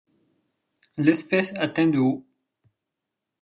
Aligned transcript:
L'espèce 0.97 1.53
atteint 1.57 1.85
de 1.85 1.99
haut. 1.99 2.25